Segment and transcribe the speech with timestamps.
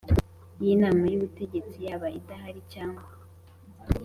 [0.59, 3.03] W inama y ubutegetsi yaba adahari cyangwa